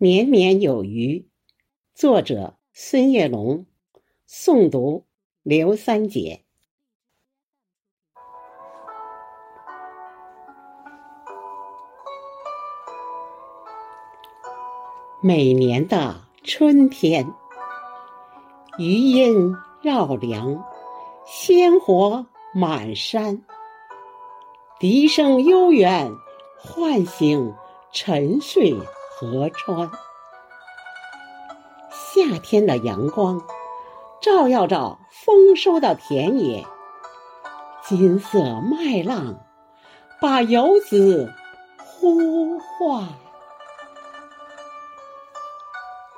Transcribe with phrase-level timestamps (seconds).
[0.00, 1.28] 年年有余，
[1.92, 3.66] 作者孙叶龙，
[4.28, 5.06] 诵读
[5.42, 6.44] 刘三姐。
[15.20, 17.34] 每年的春天，
[18.78, 19.52] 余音
[19.82, 20.64] 绕梁，
[21.26, 22.24] 鲜活
[22.54, 23.42] 满山，
[24.78, 26.12] 笛声悠远，
[26.56, 27.52] 唤醒
[27.92, 28.76] 沉睡。
[29.20, 29.90] 河川，
[31.90, 33.42] 夏天的阳光
[34.22, 36.64] 照耀着丰收的田野，
[37.82, 39.40] 金色麦浪
[40.20, 41.34] 把游子
[41.84, 43.08] 呼唤。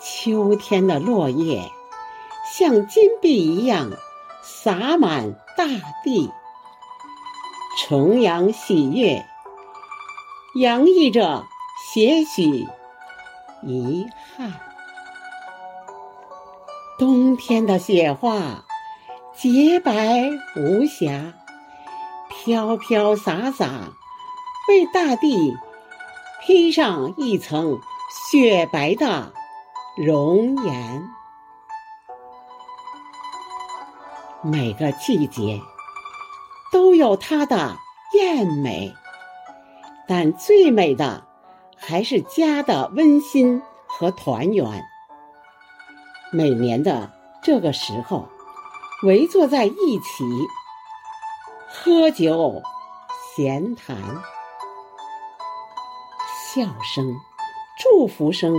[0.00, 1.70] 秋天的落叶
[2.52, 3.92] 像金币一样
[4.42, 5.66] 洒满大
[6.02, 6.32] 地，
[7.78, 9.24] 重阳喜悦
[10.56, 11.44] 洋溢着
[11.92, 12.66] 些许。
[13.62, 14.52] 遗憾，
[16.98, 18.64] 冬天的雪花
[19.34, 21.34] 洁白无瑕，
[22.28, 23.92] 飘飘洒洒，
[24.68, 25.56] 为大地
[26.40, 27.80] 披上一层
[28.30, 29.32] 雪白的
[29.96, 31.02] 容颜。
[34.42, 35.60] 每个季节
[36.72, 37.76] 都有它的
[38.14, 38.94] 艳美，
[40.06, 41.27] 但最美的。
[41.78, 44.84] 还是家的温馨和团圆。
[46.30, 47.10] 每年的
[47.42, 48.28] 这个时候，
[49.04, 50.24] 围坐在一起，
[51.68, 52.60] 喝酒、
[53.34, 53.96] 闲谈，
[56.52, 57.16] 笑声、
[57.78, 58.54] 祝福声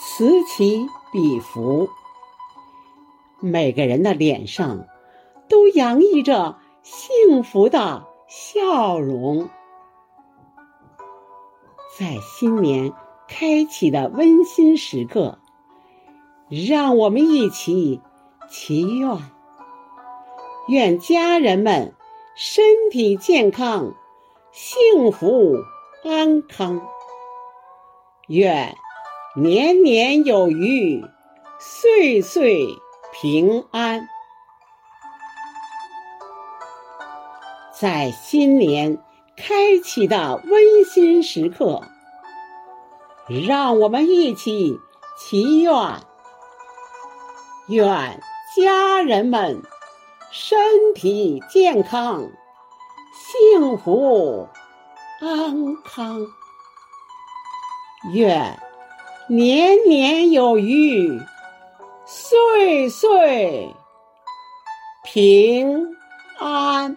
[0.00, 1.88] 此起彼伏，
[3.38, 4.86] 每个人的脸上
[5.48, 9.48] 都洋溢着幸福的笑容。
[11.98, 12.92] 在新年
[13.26, 15.38] 开启的温馨时刻，
[16.50, 18.02] 让我们一起
[18.50, 19.18] 祈愿：
[20.68, 21.94] 愿家人们
[22.34, 23.94] 身体健康、
[24.52, 25.54] 幸福
[26.04, 26.80] 安康；
[28.28, 28.76] 愿
[29.34, 31.02] 年年有余、
[31.58, 32.66] 岁岁
[33.14, 34.06] 平安。
[37.72, 38.98] 在新年。
[39.36, 41.82] 开启的温馨时刻，
[43.46, 44.80] 让我们一起
[45.18, 46.00] 祈愿：
[47.68, 48.20] 愿
[48.56, 49.62] 家人们
[50.32, 50.58] 身
[50.94, 52.30] 体健康、
[53.12, 54.48] 幸福
[55.20, 56.26] 安康；
[58.12, 58.58] 愿
[59.28, 61.20] 年年有余、
[62.06, 63.74] 岁岁
[65.04, 65.94] 平
[66.38, 66.96] 安。